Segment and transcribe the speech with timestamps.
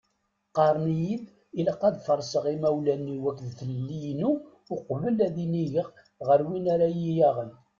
[0.49, 1.25] Qqaren-iyi-d
[1.59, 4.31] ilaq ad farseɣ imawlan-iw akked d tlelli-inu
[4.73, 5.87] uqbel ad inigeɣ
[6.27, 7.51] ɣer win ara iyi-yaɣen.